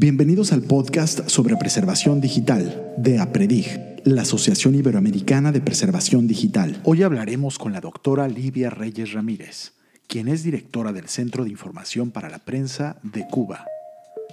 [0.00, 6.80] Bienvenidos al podcast sobre preservación digital de APREDIG, la Asociación Iberoamericana de Preservación Digital.
[6.84, 9.72] Hoy hablaremos con la doctora Livia Reyes Ramírez,
[10.06, 13.64] quien es directora del Centro de Información para la Prensa de Cuba.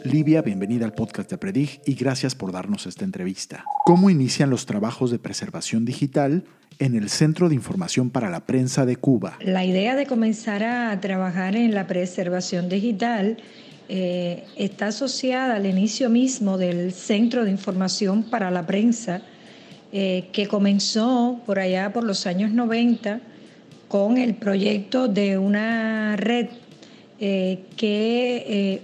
[0.03, 3.65] Livia, bienvenida al podcast de APREDIG y gracias por darnos esta entrevista.
[3.85, 6.43] ¿Cómo inician los trabajos de preservación digital
[6.77, 9.39] en el Centro de Información para la Prensa de Cuba?
[9.41, 13.37] La idea de comenzar a trabajar en la preservación digital
[13.87, 19.21] eh, está asociada al inicio mismo del Centro de Información para la Prensa,
[19.93, 23.21] eh, que comenzó por allá por los años 90
[23.87, 26.47] con el proyecto de una red
[27.19, 28.81] eh, que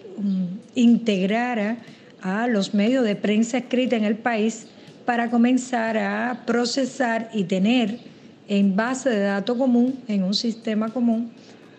[0.75, 1.77] integrara
[2.21, 4.67] a los medios de prensa escrita en el país
[5.05, 7.97] para comenzar a procesar y tener
[8.47, 11.31] en base de datos común, en un sistema común,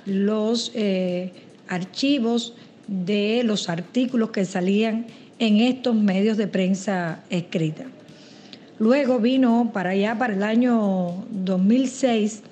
[0.05, 0.73] los
[1.69, 2.55] archivos
[2.87, 5.07] de los artículos que salían
[5.39, 7.85] en estos medios de prensa escrita.
[8.79, 12.43] Luego vino para allá, para el año 2006,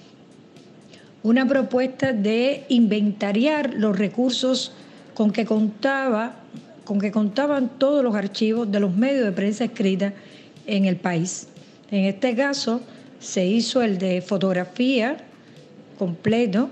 [1.23, 4.73] una propuesta de inventariar los recursos
[5.15, 6.37] con que contaba,
[6.85, 10.13] con que contaban todos los archivos de los medios de prensa escrita
[10.67, 11.49] en el país.
[11.91, 12.81] En este caso
[13.19, 15.19] se hizo el de fotografía
[15.99, 16.71] completo,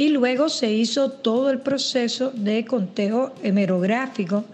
[0.00, 4.46] y luego se hizo todo el proceso de conteo hemerográfico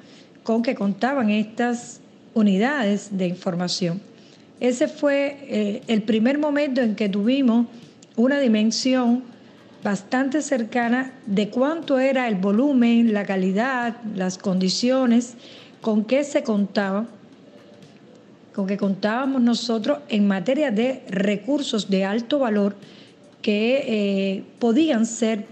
[0.43, 2.01] con que contaban estas
[2.35, 4.01] unidades de información.
[4.59, 7.69] Ese fue eh, el primer momento en que tuvimos
[8.17, 9.23] una dimensión
[9.85, 15.35] bastante cercana de cuánto era el volumen, la calidad, las condiciones
[15.81, 17.07] con que se contaba,
[18.53, 22.75] con que contábamos nosotros en materia de recursos de alto valor
[23.47, 25.47] que eh, podían ser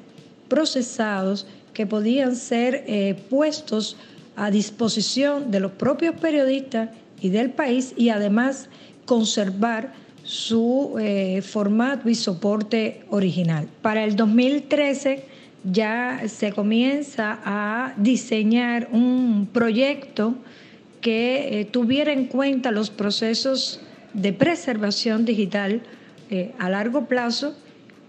[0.49, 3.97] procesados, que podían ser eh, puestos
[4.35, 8.69] a disposición de los propios periodistas y del país y además
[9.07, 9.93] conservar
[10.25, 13.69] su eh, formato y soporte original.
[13.81, 15.27] Para el 2013
[15.63, 20.35] ya se comienza a diseñar un proyecto
[21.01, 23.81] que tuviera en cuenta los procesos
[24.15, 25.83] de preservación digital
[26.59, 27.55] a largo plazo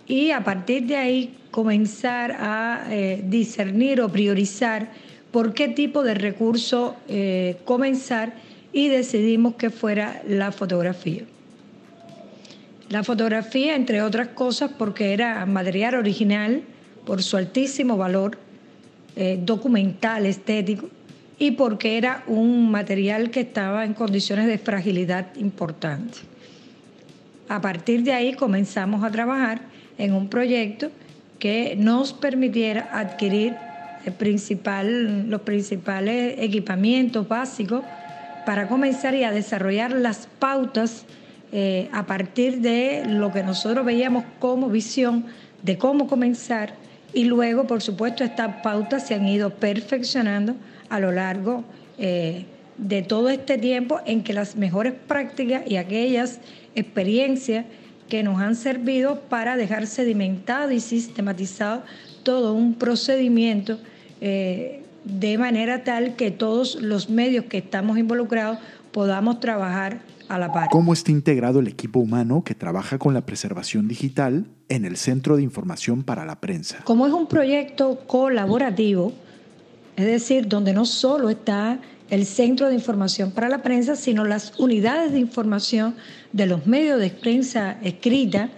[0.08, 4.92] y a partir de ahí comenzar a eh, discernir o priorizar
[5.32, 8.34] por qué tipo de recurso eh, comenzar
[8.72, 11.24] y decidimos que fuera la fotografía.
[12.90, 16.62] La fotografía, entre otras cosas, porque era material original
[17.06, 18.38] por su altísimo valor
[19.16, 20.90] eh, documental, estético,
[21.40, 26.20] y porque era un material que estaba en condiciones de fragilidad importante.
[27.48, 29.62] A partir de ahí comenzamos a trabajar
[29.98, 30.92] en un proyecto
[31.40, 33.56] que nos permitiera adquirir
[34.06, 37.84] los principales equipamientos básicos
[38.46, 41.06] para comenzar y a desarrollar las pautas
[41.52, 45.26] eh, a partir de lo que nosotros veíamos como visión
[45.64, 46.74] de cómo comenzar
[47.14, 50.56] y luego, por supuesto, estas pautas se han ido perfeccionando
[50.90, 51.64] a lo largo
[51.98, 52.46] eh,
[52.78, 56.42] de todo este tiempo en que las mejores prácticas y aquellas
[56.76, 57.66] experiencias
[58.10, 61.84] que nos han servido para dejar sedimentado y sistematizado
[62.24, 63.80] todo un procedimiento
[64.22, 68.60] eh, de manera tal que todos los medios que estamos involucrados
[68.92, 70.70] podamos trabajar a la par.
[70.70, 75.36] ¿Cómo está integrado el equipo humano que trabaja con la preservación digital en el Centro
[75.36, 76.80] de Información para la Prensa?
[76.84, 79.14] Como es un proyecto colaborativo,
[79.96, 81.80] es decir, donde no solo está
[82.10, 85.96] el Centro de Información para la Prensa, sino las unidades de información
[86.34, 88.50] de los medios de prensa escrita.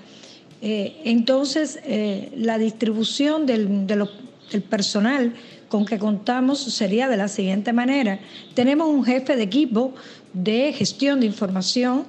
[0.61, 5.33] Eh, entonces, eh, la distribución del, del personal
[5.69, 8.19] con que contamos sería de la siguiente manera.
[8.53, 9.93] Tenemos un jefe de equipo
[10.33, 12.05] de gestión de información,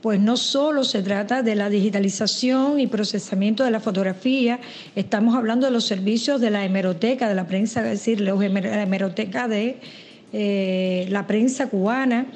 [0.00, 4.58] pues no solo se trata de la digitalización y procesamiento de la fotografía,
[4.96, 8.32] estamos hablando de los servicios de la hemeroteca de la prensa, es decir, la
[8.82, 9.78] hemeroteca de
[10.32, 12.26] eh, la prensa cubana.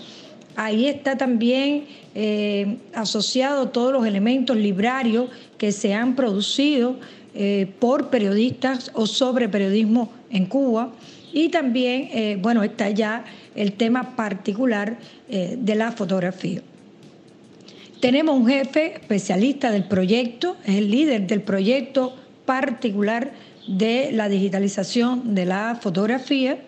[0.55, 1.85] Ahí está también
[2.15, 6.97] eh, asociado todos los elementos librarios que se han producido
[7.35, 10.93] eh, por periodistas o sobre periodismo en Cuba.
[11.33, 14.97] Y también, bueno, está ya el tema particular
[15.29, 16.63] de la fotografía.
[18.01, 22.17] Tenemos un jefe especialista del proyecto, es el líder del proyecto
[22.47, 23.33] particular
[23.69, 26.59] de la digitalización de la fotografía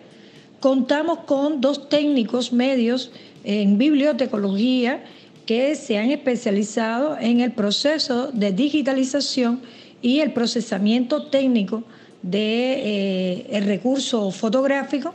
[0.59, 3.11] Contamos con dos técnicos medios
[3.45, 5.05] en bibliotecología
[5.45, 9.61] que se han especializado en el proceso de digitalización
[10.01, 11.83] y el procesamiento técnico
[12.21, 15.13] del de, eh, recurso fotográfico.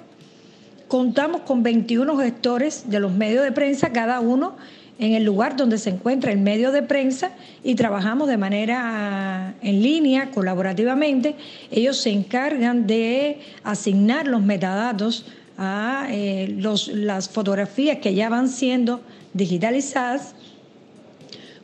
[0.88, 4.56] Contamos con 21 gestores de los medios de prensa, cada uno
[4.98, 7.32] en el lugar donde se encuentra el medio de prensa
[7.62, 11.34] y trabajamos de manera en línea, colaborativamente.
[11.70, 15.26] Ellos se encargan de asignar los metadatos
[15.58, 19.00] a eh, las fotografías que ya van siendo
[19.32, 20.34] digitalizadas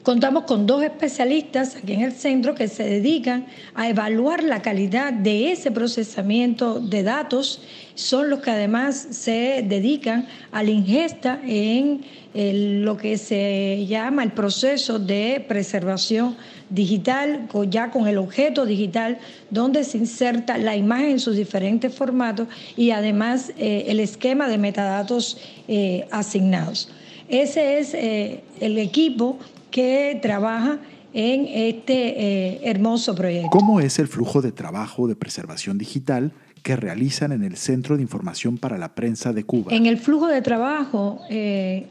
[0.03, 3.45] Contamos con dos especialistas aquí en el centro que se dedican
[3.75, 7.61] a evaluar la calidad de ese procesamiento de datos.
[7.97, 12.01] Son los que además se dedican a la ingesta en
[12.33, 16.35] lo que se llama el proceso de preservación
[16.71, 19.19] digital, ya con el objeto digital,
[19.51, 24.57] donde se inserta la imagen en sus diferentes formatos y además eh, el esquema de
[24.57, 25.37] metadatos
[25.69, 26.89] eh, asignados.
[27.29, 29.39] Ese es eh, el equipo
[29.71, 30.79] que trabaja
[31.13, 33.51] en este eh, hermoso proyecto.
[33.51, 36.33] ¿Cómo es el flujo de trabajo de preservación digital
[36.63, 39.73] que realizan en el Centro de Información para la Prensa de Cuba?
[39.75, 41.87] En el flujo de trabajo eh,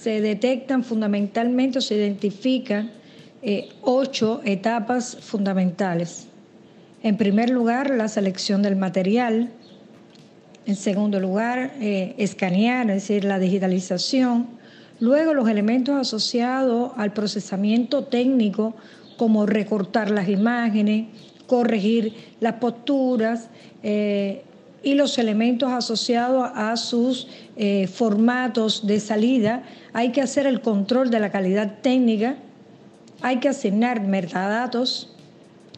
[0.00, 2.90] se detectan fundamentalmente o se identifican
[3.42, 6.28] eh, ocho etapas fundamentales.
[7.02, 9.50] En primer lugar, la selección del material.
[10.64, 14.46] En segundo lugar, escanear, es decir, la digitalización
[15.02, 18.72] Luego los elementos asociados al procesamiento técnico,
[19.16, 21.08] como recortar las imágenes,
[21.48, 23.48] corregir las posturas
[23.82, 24.44] eh,
[24.84, 27.26] y los elementos asociados a sus
[27.56, 32.36] eh, formatos de salida, hay que hacer el control de la calidad técnica,
[33.22, 35.16] hay que asignar metadatos,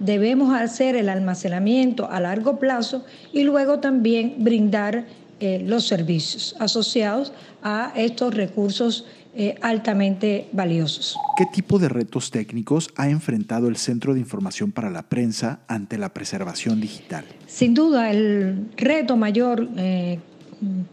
[0.01, 5.07] debemos hacer el almacenamiento a largo plazo y luego también brindar
[5.41, 7.33] eh, los servicios asociados
[7.63, 9.05] a estos recursos
[9.37, 11.17] eh, altamente valiosos.
[11.37, 15.99] ¿Qué tipo de retos técnicos ha enfrentado el Centro de Información para la Prensa ante
[15.99, 17.25] la preservación digital?
[17.49, 20.21] Sin duda, el reto mayor eh,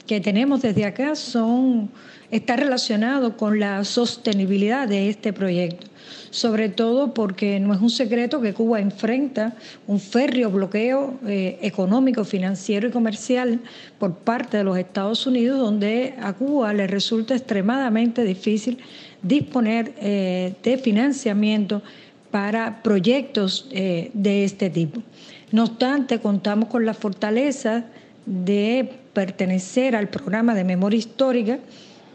[0.08, 1.90] que tenemos desde acá son,
[2.32, 5.88] está relacionado con la sostenibilidad de este proyecto
[6.32, 9.54] sobre todo porque no es un secreto que Cuba enfrenta
[9.86, 13.60] un férreo bloqueo eh, económico, financiero y comercial
[14.00, 18.80] por parte de los Estados Unidos, donde a Cuba le resulta extremadamente difícil
[19.22, 21.84] disponer eh, de financiamiento
[22.32, 25.04] para proyectos eh, de este tipo.
[25.52, 27.84] No obstante, contamos con la fortaleza
[28.26, 31.60] de pertenecer al programa de memoria histórica,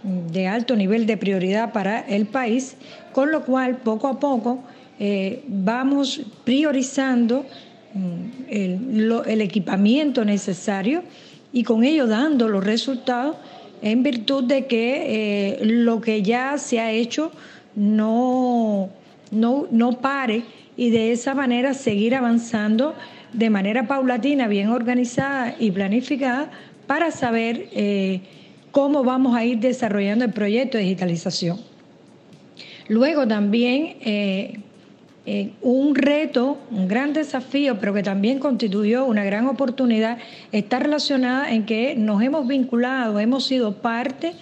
[0.02, 2.76] de alto nivel de prioridad para el país,
[3.12, 4.60] con lo cual poco a poco
[4.98, 7.44] eh, vamos priorizando
[7.94, 11.02] mm, el, equipamiento necesario
[11.52, 13.36] y con ello dando los resultados
[13.82, 17.30] en virtud de que eh, lo que ya se ha hecho
[17.74, 18.88] no,
[19.30, 20.44] no, no pare
[20.76, 22.94] y de esa manera seguir avanzando
[23.36, 26.50] de manera paulatina, bien organizada y planificada
[26.86, 28.20] para saber eh,
[28.70, 31.58] cómo vamos a ir desarrollando el proyecto de digitalización.
[32.88, 34.60] Luego también eh,
[35.26, 40.18] eh, un reto, un gran desafío, pero que también constituyó una gran oportunidad,
[40.52, 44.32] está relacionada en que nos hemos vinculado, hemos sido parte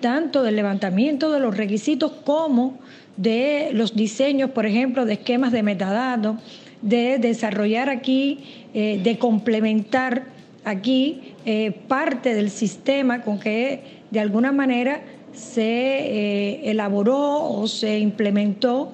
[0.00, 2.78] tanto del levantamiento de los requisitos como
[3.16, 6.36] de los diseños, por ejemplo, de esquemas de metadatos,
[6.82, 10.24] de desarrollar aquí, eh, de complementar
[10.64, 15.00] aquí eh, parte del sistema con que de alguna manera
[15.32, 18.92] se eh, elaboró o se implementó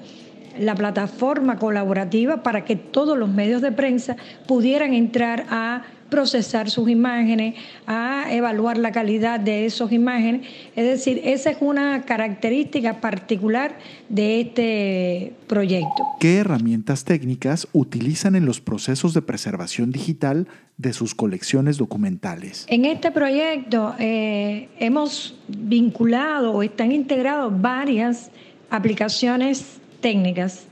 [0.58, 4.16] la plataforma colaborativa para que todos los medios de prensa
[4.46, 7.54] pudieran entrar a procesar sus imágenes,
[7.86, 10.46] a evaluar la calidad de esas imágenes.
[10.74, 16.04] Es decir, esa es una característica particular de este proyecto.
[16.20, 22.66] ¿Qué herramientas técnicas utilizan en los procesos de preservación digital de sus colecciones documentales?
[22.68, 28.30] En este proyecto eh, hemos vinculado o están integrados varias
[28.70, 30.66] aplicaciones técnicas.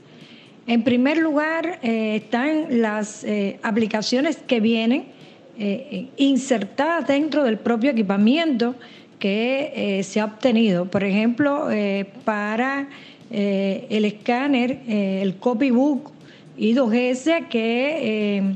[0.67, 5.16] En primer lugar, eh, están las eh, aplicaciones que vienen
[5.59, 8.75] eh, insertadas dentro del propio equipamiento
[9.17, 10.85] que eh, se ha obtenido.
[10.85, 12.89] Por ejemplo, eh, para
[13.29, 16.11] el escáner, el copybook
[16.57, 18.55] I2S, que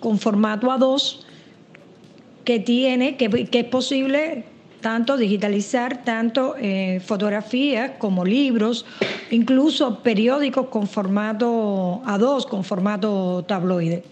[0.00, 1.20] con formato A2,
[2.44, 4.42] que tiene, que, que es posible
[4.80, 6.56] tanto digitalizar, tanto
[7.04, 8.84] fotografías como libros,
[9.30, 14.02] incluso periódicos con formato A2, con formato tabloide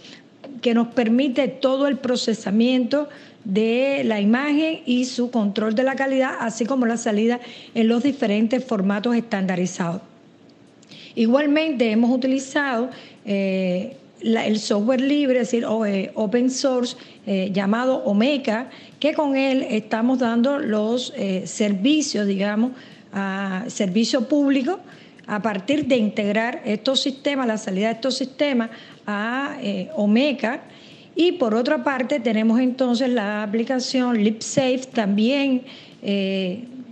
[0.61, 3.09] que nos permite todo el procesamiento
[3.45, 7.41] de la imagen y su control de la calidad, así como la salida
[7.75, 10.03] en los diferentes formatos estandarizados.
[11.15, 12.91] Igualmente hemos utilizado
[13.25, 16.97] eh, el software libre, es decir, eh, open source,
[17.27, 18.69] eh, llamado Omeca,
[19.01, 21.13] que con él estamos dando los
[21.45, 22.73] servicios, digamos,
[23.13, 24.81] a servicio público
[25.27, 28.71] a partir de integrar estos sistemas, la salida de estos sistemas
[29.09, 29.57] a
[29.97, 30.63] Omeca.
[31.17, 35.63] Y por otra parte tenemos entonces la aplicación LipSafe, también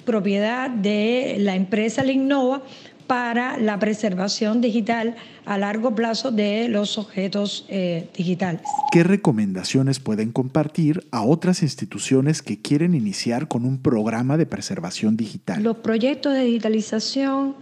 [0.04, 2.62] propiedad de la empresa Lignova,
[3.06, 8.62] para la preservación digital a largo plazo de los objetos eh, digitales.
[8.90, 15.16] ¿Qué recomendaciones pueden compartir a otras instituciones que quieren iniciar con un programa de preservación
[15.16, 15.62] digital?
[15.62, 17.54] Los proyectos de digitalización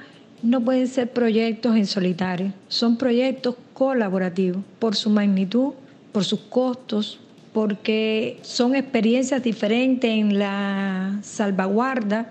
[0.43, 5.75] no pueden ser proyectos en solitario, son proyectos colaborativos por su magnitud,
[6.13, 7.21] por sus costos,
[7.53, 12.31] porque son experiencias diferentes en la salvaguarda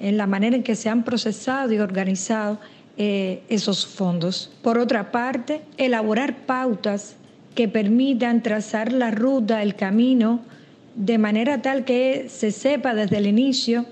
[0.00, 2.58] en la manera en que se han procesado y organizado
[2.96, 4.50] eh, esos fondos.
[4.62, 7.16] Por otra parte, elaborar pautas
[7.54, 10.40] que permitan trazar la ruta, el camino,
[10.94, 13.86] de manera tal que se sepa desde el inicio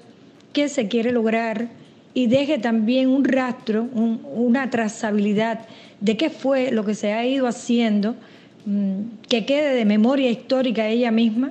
[0.53, 1.69] qué se quiere lograr
[2.17, 5.67] y deje también un rastro, una trazabilidad
[6.01, 8.15] de qué fue lo que se ha ido haciendo,
[8.65, 11.51] mm, que quede de memoria histórica ella misma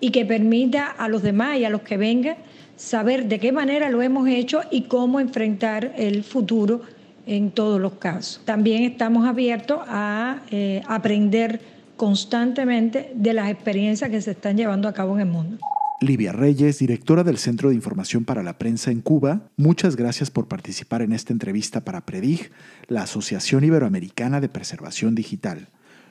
[0.00, 2.36] y que permita a los demás y a los que vengan
[2.76, 6.80] saber de qué manera lo hemos hecho y cómo enfrentar el futuro
[7.26, 8.40] en todos los casos.
[8.46, 11.60] También estamos abiertos a eh, aprender
[11.98, 15.58] constantemente de las experiencias que se están llevando a cabo en el mundo.
[16.00, 20.46] Livia Reyes, directora del Centro de Información para la Prensa en Cuba, muchas gracias por
[20.46, 22.50] participar en esta entrevista para Predig,
[22.86, 25.68] la Asociación Iberoamericana de Preservación Digital.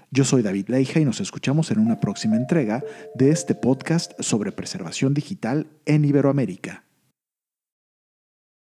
[0.10, 4.51] Yo soy David Leija y nos escuchamos en una próxima entrega de este podcast sobre
[4.51, 6.85] preservación digital en Iberoamérica.